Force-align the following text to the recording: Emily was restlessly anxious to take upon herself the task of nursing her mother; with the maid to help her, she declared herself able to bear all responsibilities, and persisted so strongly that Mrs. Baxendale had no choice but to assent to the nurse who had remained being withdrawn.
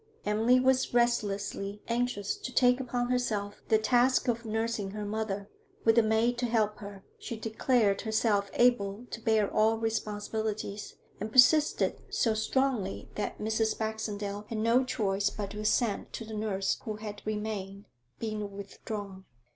Emily 0.25 0.59
was 0.59 0.95
restlessly 0.95 1.83
anxious 1.87 2.35
to 2.35 2.51
take 2.51 2.79
upon 2.79 3.11
herself 3.11 3.61
the 3.67 3.77
task 3.77 4.27
of 4.27 4.45
nursing 4.45 4.89
her 4.89 5.05
mother; 5.05 5.47
with 5.85 5.93
the 5.93 6.01
maid 6.01 6.39
to 6.39 6.47
help 6.47 6.79
her, 6.79 7.03
she 7.19 7.37
declared 7.37 8.01
herself 8.01 8.49
able 8.55 9.05
to 9.11 9.21
bear 9.21 9.47
all 9.53 9.77
responsibilities, 9.77 10.95
and 11.19 11.31
persisted 11.31 12.01
so 12.09 12.33
strongly 12.33 13.11
that 13.13 13.37
Mrs. 13.37 13.77
Baxendale 13.77 14.47
had 14.49 14.57
no 14.57 14.83
choice 14.83 15.29
but 15.29 15.51
to 15.51 15.59
assent 15.59 16.11
to 16.13 16.25
the 16.25 16.33
nurse 16.33 16.79
who 16.83 16.95
had 16.95 17.21
remained 17.23 17.85
being 18.17 18.49
withdrawn. 18.57 19.25